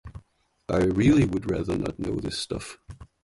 I 0.67 0.85
really 0.85 1.25
would 1.25 1.51
rather 1.51 1.77
not 1.77 1.99
know 1.99 2.15
this 2.15 2.35
stuff. 2.39 2.79